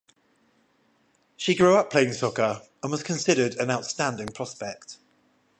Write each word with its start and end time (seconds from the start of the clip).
She 1.37 1.53
grew 1.53 1.77
up 1.77 1.91
playing 1.91 2.13
soccer 2.13 2.63
and 2.81 2.91
was 2.91 3.03
considered 3.03 3.53
an 3.57 3.69
outstanding 3.69 4.29
prospect. 4.29 4.97